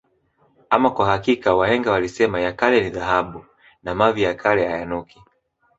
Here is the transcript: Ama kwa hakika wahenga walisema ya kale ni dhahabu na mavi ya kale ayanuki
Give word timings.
Ama 0.69 0.89
kwa 0.91 1.05
hakika 1.05 1.55
wahenga 1.55 1.91
walisema 1.91 2.41
ya 2.41 2.53
kale 2.53 2.83
ni 2.83 2.89
dhahabu 2.89 3.45
na 3.83 3.95
mavi 3.95 4.21
ya 4.23 4.33
kale 4.35 4.67
ayanuki 4.73 5.23